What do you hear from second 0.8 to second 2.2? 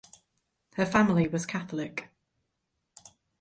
family was Catholic.